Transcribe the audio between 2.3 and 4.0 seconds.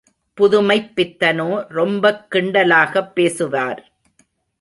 கிண்டலாகப் பேசுவார்.